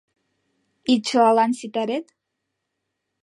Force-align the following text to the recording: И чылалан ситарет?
И 0.91 0.95
чылалан 1.05 1.51
ситарет? 1.59 2.05